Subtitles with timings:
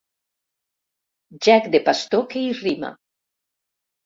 [1.49, 2.93] Gec de pastor que hi rima.